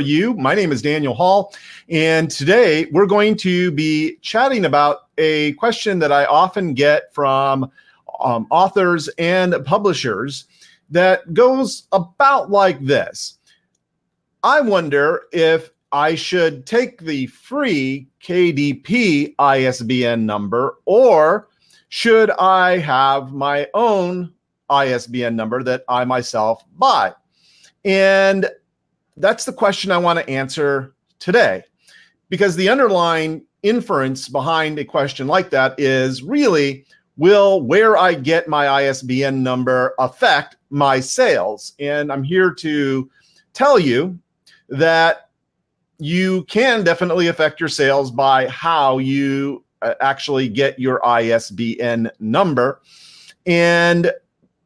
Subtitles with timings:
[0.00, 0.34] you.
[0.34, 1.54] My name is Daniel Hall,
[1.88, 7.70] and today we're going to be chatting about a question that I often get from
[8.20, 10.46] um, authors and publishers
[10.90, 13.38] that goes about like this
[14.42, 21.48] I wonder if I should take the free KDP ISBN number or
[21.88, 24.34] should I have my own
[24.68, 27.14] ISBN number that I myself buy?
[27.84, 28.50] And
[29.16, 31.64] that's the question I want to answer today.
[32.28, 36.84] Because the underlying inference behind a question like that is really
[37.16, 41.74] will where I get my ISBN number affect my sales?
[41.78, 43.10] And I'm here to
[43.52, 44.18] tell you
[44.68, 45.30] that
[45.98, 52.80] you can definitely affect your sales by how you uh, actually get your ISBN number.
[53.46, 54.10] And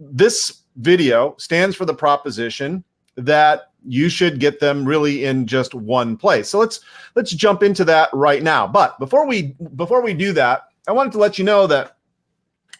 [0.00, 2.82] this video stands for the proposition
[3.16, 6.48] that you should get them really in just one place.
[6.48, 6.80] So let's
[7.14, 8.66] let's jump into that right now.
[8.66, 11.96] But before we before we do that, I wanted to let you know that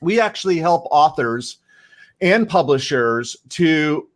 [0.00, 1.58] we actually help authors
[2.20, 4.08] and publishers to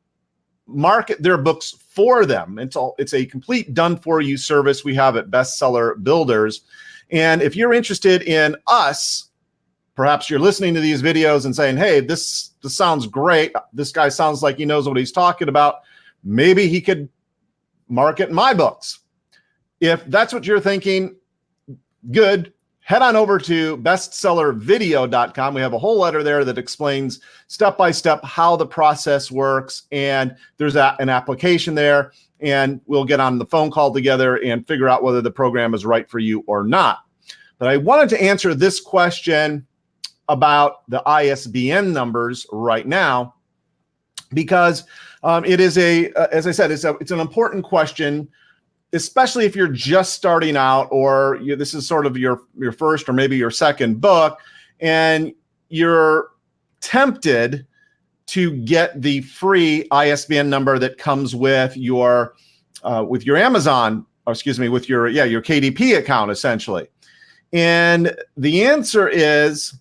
[0.66, 2.58] market their books for them.
[2.58, 6.62] It's all it's a complete done for you service we have at Bestseller Builders.
[7.10, 9.30] And if you're interested in us,
[9.94, 13.52] perhaps you're listening to these videos and saying, "Hey, this this sounds great.
[13.72, 15.76] This guy sounds like he knows what he's talking about."
[16.27, 17.08] Maybe he could
[17.88, 19.00] market my books.
[19.80, 21.16] If that's what you're thinking,
[22.10, 22.52] good.
[22.80, 25.54] Head on over to bestsellervideo.com.
[25.54, 29.84] We have a whole letter there that explains step by step how the process works.
[29.91, 32.12] And there's a, an application there.
[32.41, 35.84] And we'll get on the phone call together and figure out whether the program is
[35.84, 37.00] right for you or not.
[37.58, 39.66] But I wanted to answer this question
[40.28, 43.35] about the ISBN numbers right now
[44.32, 44.84] because
[45.22, 48.28] um, it is a, uh, as I said, it's a, it's an important question,
[48.92, 53.08] especially if you're just starting out or you, this is sort of your your first
[53.08, 54.38] or maybe your second book,
[54.80, 55.34] and
[55.69, 56.31] you're
[56.81, 57.66] tempted
[58.26, 62.34] to get the free ISBN number that comes with your
[62.82, 66.88] uh, with your Amazon, or excuse me, with your yeah your KDP account essentially.
[67.53, 69.75] And the answer is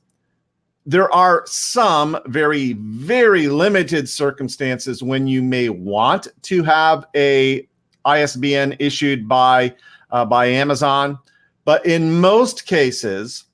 [0.85, 7.67] there are some very very limited circumstances when you may want to have a
[8.05, 9.73] ISBN issued by
[10.11, 11.17] uh, by Amazon,
[11.65, 13.45] but in most cases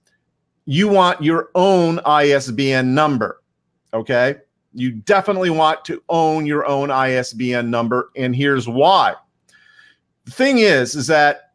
[0.66, 3.41] you want your own ISBN number.
[3.94, 4.36] Okay?
[4.74, 9.16] You definitely want to own your own ISBN number and here's why.
[10.25, 11.50] The thing is is that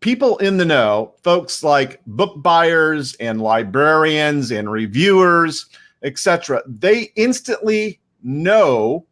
[0.00, 5.66] people in the know, folks like book buyers and librarians and reviewers,
[6.02, 9.06] etc., they instantly know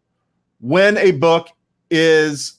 [0.60, 1.48] when a book
[1.90, 2.54] is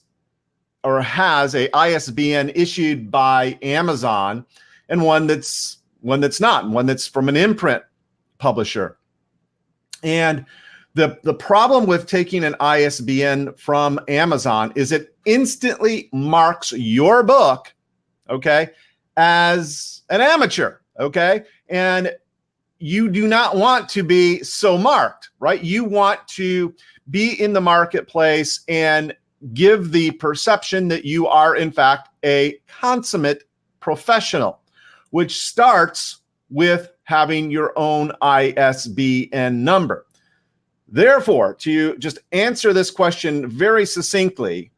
[0.82, 4.46] or has a ISBN issued by Amazon
[4.88, 7.82] and one that's one that's not, and one that's from an imprint
[8.38, 8.96] publisher.
[10.02, 10.46] And
[10.94, 17.72] the, the problem with taking an ISBN from Amazon is it instantly marks your book
[18.30, 18.70] okay,
[19.16, 21.44] as an amateur, okay?
[21.68, 22.12] And
[22.78, 25.62] you do not want to be so marked, right?
[25.62, 26.74] You want to
[27.10, 29.14] be in the marketplace and
[29.52, 33.44] give the perception that you are, in fact, a consummate
[33.80, 34.60] professional,
[35.10, 36.18] which starts
[36.50, 40.06] with having your own ISBN number.
[40.88, 44.70] Therefore, to just answer this question very succinctly,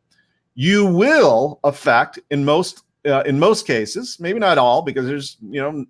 [0.55, 5.61] you will affect, in most uh, in most cases, maybe not all, because there's, you
[5.61, 5.85] know,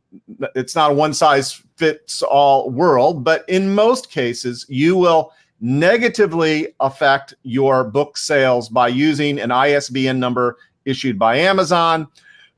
[0.54, 6.68] it's not a one size fits all world, but in most cases, you will negatively
[6.80, 12.08] affect your book sales by using an ISBN number issued by Amazon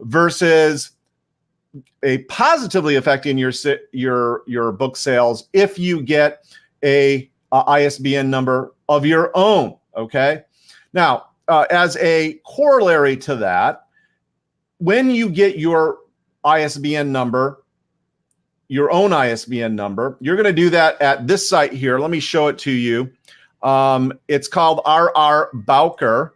[0.01, 0.93] versus
[2.03, 3.53] a positively affecting your
[3.93, 6.45] your your book sales if you get
[6.85, 9.77] a, a ISBN number of your own.
[9.97, 10.43] Okay,
[10.93, 13.84] now uh, as a corollary to that,
[14.79, 15.99] when you get your
[16.45, 17.63] ISBN number,
[18.69, 21.99] your own ISBN number, you're going to do that at this site here.
[21.99, 23.11] Let me show it to you.
[23.63, 26.35] Um, it's called RR Bowker.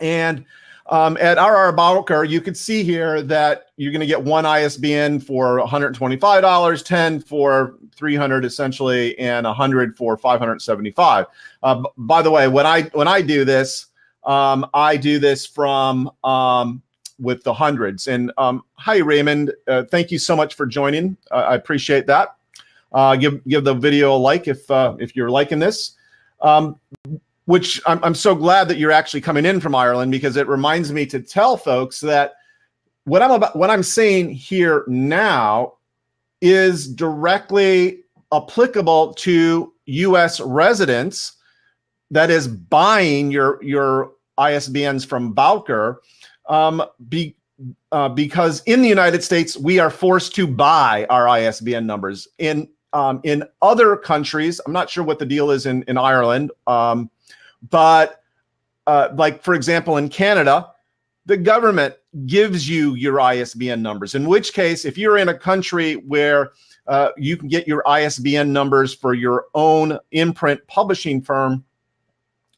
[0.00, 0.44] And
[0.90, 5.20] um, at RR Bowker, you can see here that you're going to get one ISBN
[5.20, 11.26] for $125, 10 for 300 essentially, and 100 for 575.
[11.62, 13.86] Uh, by the way, when I when I do this,
[14.24, 16.82] um, I do this from um,
[17.20, 18.08] with the hundreds.
[18.08, 19.52] And um, hi, Raymond.
[19.68, 21.16] Uh, thank you so much for joining.
[21.30, 22.36] Uh, I appreciate that.
[22.92, 25.92] Uh, give give the video a like if uh, if you're liking this.
[26.40, 26.80] Um,
[27.44, 30.92] which I'm, I'm so glad that you're actually coming in from Ireland because it reminds
[30.92, 32.34] me to tell folks that
[33.04, 35.74] what I'm about, what I'm saying here now
[36.40, 40.40] is directly applicable to U.S.
[40.40, 41.32] residents
[42.10, 46.00] that is buying your your ISBNs from Bowker,
[46.50, 47.36] um, be,
[47.92, 52.28] uh, because in the United States we are forced to buy our ISBN numbers.
[52.38, 56.50] In um, in other countries, I'm not sure what the deal is in in Ireland,
[56.66, 57.08] um,
[57.70, 58.22] but
[58.86, 60.72] uh, like for example in Canada,
[61.24, 61.94] the government
[62.26, 64.16] gives you your ISBN numbers.
[64.16, 66.50] In which case, if you're in a country where
[66.88, 71.64] uh, you can get your ISBN numbers for your own imprint publishing firm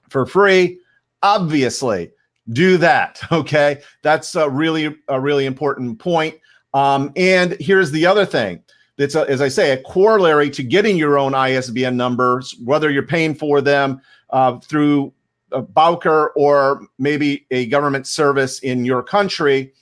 [0.08, 0.78] for free,
[1.22, 2.10] obviously
[2.50, 3.20] do that.
[3.32, 6.34] Okay, that's a really a really important point.
[6.74, 8.62] Um, and here's the other thing.
[8.98, 13.06] That's a, as I say, a corollary to getting your own ISBN numbers, whether you're
[13.06, 14.00] paying for them
[14.30, 15.12] uh, through
[15.50, 19.72] a Bowker or maybe a government service in your country.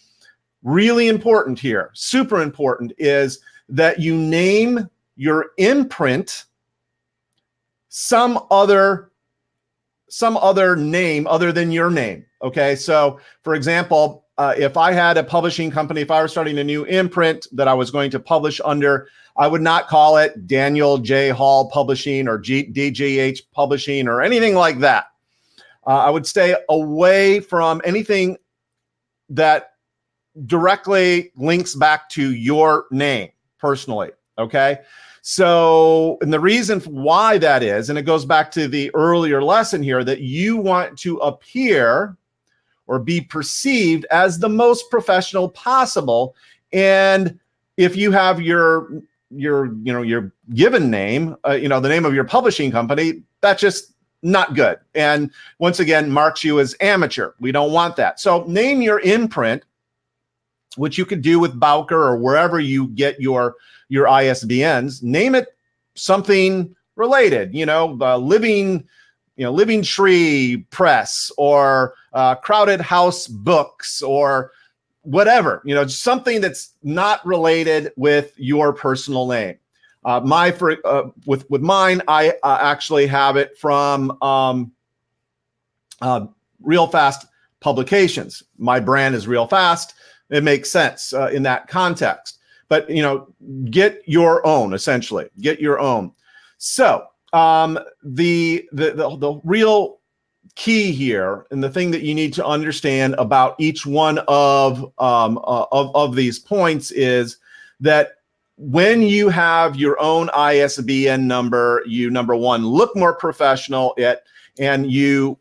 [0.62, 6.44] Really important here, super important, is that you name your imprint
[7.88, 9.10] some other
[10.08, 12.24] some other name other than your name.
[12.42, 16.58] Okay, so for example, uh, if I had a publishing company, if I were starting
[16.58, 20.46] a new imprint that I was going to publish under, I would not call it
[20.46, 21.28] Daniel J.
[21.28, 25.06] Hall Publishing or G- DJH Publishing or anything like that.
[25.86, 28.36] Uh, I would stay away from anything
[29.28, 29.72] that
[30.46, 34.10] directly links back to your name personally.
[34.38, 34.78] Okay.
[35.22, 39.82] So, and the reason why that is, and it goes back to the earlier lesson
[39.82, 42.16] here, that you want to appear
[42.90, 46.34] or be perceived as the most professional possible.
[46.72, 47.38] And
[47.76, 48.90] if you have your
[49.30, 53.22] your you know your given name, uh, you know the name of your publishing company,
[53.42, 53.94] that's just
[54.24, 54.78] not good.
[54.96, 57.30] And once again, marks you as amateur.
[57.38, 58.18] We don't want that.
[58.18, 59.62] So name your imprint,
[60.74, 63.54] which you could do with Bowker or wherever you get your
[63.88, 65.00] your ISBNs.
[65.04, 65.46] Name it
[65.94, 67.54] something related.
[67.54, 68.88] You know, uh, living.
[69.40, 74.52] You know, Living Tree Press or uh, Crowded House Books or
[75.00, 79.56] whatever, you know, something that's not related with your personal name.
[80.04, 84.72] Uh, my for uh, with with mine, I uh, actually have it from um,
[86.02, 86.26] uh,
[86.60, 87.26] Real Fast
[87.60, 88.42] Publications.
[88.58, 89.94] My brand is Real Fast.
[90.28, 92.40] It makes sense uh, in that context.
[92.68, 93.26] But you know,
[93.70, 94.74] get your own.
[94.74, 96.12] Essentially, get your own.
[96.58, 99.98] So um, the, the the the real
[100.56, 105.38] key here and the thing that you need to understand about each one of um,
[105.38, 107.38] uh, of, of these points is
[107.78, 108.12] that
[108.56, 113.94] when you have your own ISBN number, you number one look more professional.
[113.96, 114.22] It
[114.58, 115.38] and you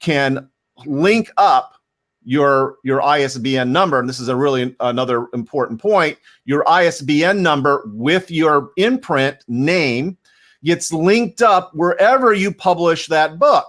[0.00, 0.48] can
[0.84, 1.74] link up
[2.24, 6.18] your your ISBN number, and this is a really another important point.
[6.44, 10.18] Your ISBN number with your imprint name
[10.64, 13.66] gets linked up wherever you publish that book.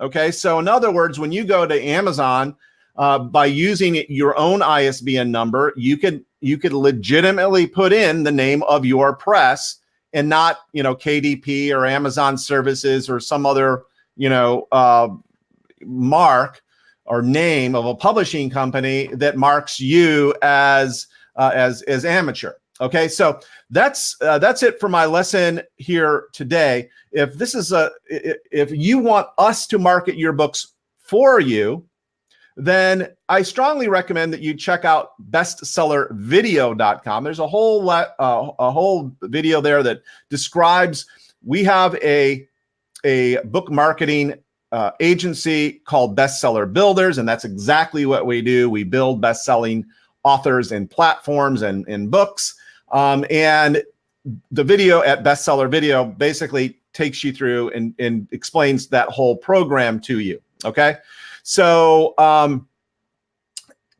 [0.00, 2.56] Okay, so in other words, when you go to Amazon
[2.96, 8.32] uh, by using your own ISBN number, you could you could legitimately put in the
[8.32, 9.76] name of your press
[10.12, 13.82] and not you know KDP or Amazon Services or some other
[14.16, 15.08] you know uh,
[15.84, 16.62] mark
[17.04, 21.06] or name of a publishing company that marks you as
[21.36, 22.52] uh, as as amateur.
[22.80, 26.88] Okay, so that's uh, that's it for my lesson here today.
[27.12, 31.84] If this is a if you want us to market your books for you,
[32.56, 37.24] then I strongly recommend that you check out bestsellervideo.com.
[37.24, 41.06] There's a whole lot, uh, a whole video there that describes
[41.44, 42.46] we have a
[43.04, 44.34] a book marketing
[44.72, 48.70] uh, agency called Bestseller Builders, and that's exactly what we do.
[48.70, 49.84] We build best-selling
[50.22, 52.54] authors and platforms and, and books.
[52.90, 53.82] Um, and
[54.50, 60.00] the video at Bestseller Video basically takes you through and, and explains that whole program
[60.00, 60.40] to you.
[60.64, 60.96] Okay.
[61.42, 62.68] So um,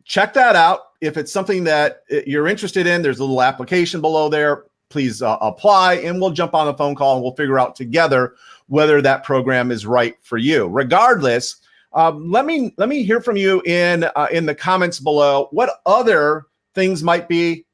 [0.04, 0.80] check that out.
[1.00, 4.64] If it's something that you're interested in, there's a little application below there.
[4.90, 8.34] Please uh, apply and we'll jump on a phone call and we'll figure out together
[8.66, 10.66] whether that program is right for you.
[10.66, 11.56] Regardless,
[11.92, 15.48] um, let me let me hear from you in uh, in the comments below.
[15.52, 17.66] What other things might be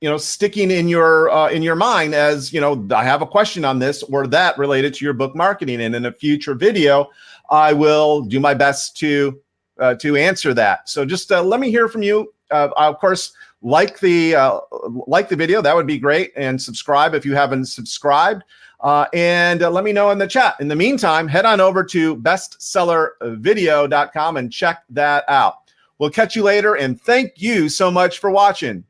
[0.00, 3.26] you know sticking in your uh, in your mind as you know i have a
[3.26, 7.08] question on this or that related to your book marketing and in a future video
[7.50, 9.40] i will do my best to
[9.80, 13.32] uh, to answer that so just uh, let me hear from you uh, of course
[13.62, 14.58] like the uh,
[15.06, 15.62] like the video.
[15.62, 18.42] That would be great, and subscribe if you haven't subscribed.
[18.80, 20.54] Uh, and let me know in the chat.
[20.60, 25.54] In the meantime, head on over to bestsellervideo.com and check that out.
[25.98, 28.84] We'll catch you later, and thank you so much for watching.